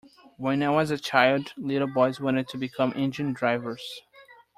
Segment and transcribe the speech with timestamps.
[0.37, 4.01] When I was a child, little boys wanted to become engine drivers.